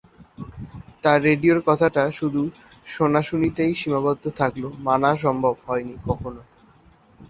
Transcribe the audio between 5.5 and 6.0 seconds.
হয়নি